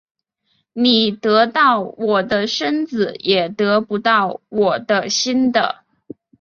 [0.73, 5.83] 你得到我的身子也得不到我的心的